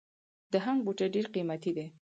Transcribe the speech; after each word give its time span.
د 0.51 0.53
هنګ 0.65 0.79
بوټی 0.85 1.07
ډیر 1.15 1.25
قیمتي 1.33 1.71
دی 1.77 1.85